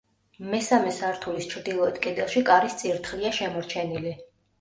[0.51, 4.15] მესამე სართულის ჩრდილოეთ კედელში კარის წირთხლია შემორჩენილი.